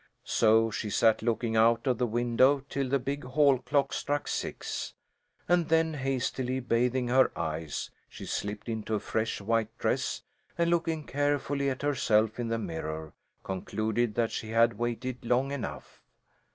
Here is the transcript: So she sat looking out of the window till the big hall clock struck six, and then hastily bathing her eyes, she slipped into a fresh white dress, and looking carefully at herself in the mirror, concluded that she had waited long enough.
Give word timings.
So 0.25 0.71
she 0.71 0.89
sat 0.89 1.21
looking 1.21 1.55
out 1.55 1.85
of 1.85 1.99
the 1.99 2.07
window 2.07 2.63
till 2.69 2.89
the 2.89 2.97
big 2.97 3.23
hall 3.23 3.59
clock 3.59 3.93
struck 3.93 4.27
six, 4.27 4.95
and 5.47 5.69
then 5.69 5.93
hastily 5.93 6.59
bathing 6.59 7.09
her 7.09 7.31
eyes, 7.37 7.91
she 8.09 8.25
slipped 8.25 8.67
into 8.67 8.95
a 8.95 8.99
fresh 8.99 9.41
white 9.41 9.77
dress, 9.77 10.23
and 10.57 10.71
looking 10.71 11.05
carefully 11.05 11.69
at 11.69 11.83
herself 11.83 12.39
in 12.39 12.47
the 12.47 12.57
mirror, 12.57 13.13
concluded 13.43 14.15
that 14.15 14.31
she 14.31 14.49
had 14.49 14.79
waited 14.79 15.23
long 15.23 15.51
enough. 15.51 16.01